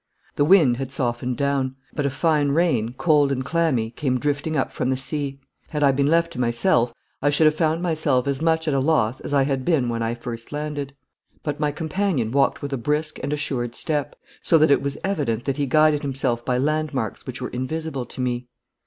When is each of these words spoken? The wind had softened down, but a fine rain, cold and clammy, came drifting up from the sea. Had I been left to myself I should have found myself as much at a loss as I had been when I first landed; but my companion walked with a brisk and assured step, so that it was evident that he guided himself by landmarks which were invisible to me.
The 0.35 0.45
wind 0.45 0.77
had 0.77 0.91
softened 0.91 1.37
down, 1.37 1.75
but 1.93 2.07
a 2.07 2.09
fine 2.09 2.49
rain, 2.53 2.95
cold 2.97 3.31
and 3.31 3.45
clammy, 3.45 3.91
came 3.91 4.19
drifting 4.19 4.57
up 4.57 4.71
from 4.71 4.89
the 4.89 4.97
sea. 4.97 5.39
Had 5.69 5.83
I 5.83 5.91
been 5.91 6.07
left 6.07 6.33
to 6.33 6.39
myself 6.41 6.91
I 7.21 7.29
should 7.29 7.45
have 7.45 7.53
found 7.53 7.83
myself 7.83 8.25
as 8.25 8.41
much 8.41 8.67
at 8.67 8.73
a 8.73 8.79
loss 8.79 9.19
as 9.21 9.31
I 9.31 9.43
had 9.43 9.63
been 9.63 9.89
when 9.89 10.01
I 10.01 10.15
first 10.15 10.51
landed; 10.51 10.95
but 11.43 11.59
my 11.59 11.71
companion 11.71 12.31
walked 12.31 12.63
with 12.63 12.73
a 12.73 12.79
brisk 12.79 13.19
and 13.21 13.31
assured 13.31 13.75
step, 13.75 14.15
so 14.41 14.57
that 14.57 14.71
it 14.71 14.81
was 14.81 14.97
evident 15.03 15.45
that 15.45 15.57
he 15.57 15.67
guided 15.67 16.01
himself 16.01 16.43
by 16.43 16.57
landmarks 16.57 17.27
which 17.27 17.39
were 17.39 17.49
invisible 17.49 18.07
to 18.07 18.21
me. 18.21 18.47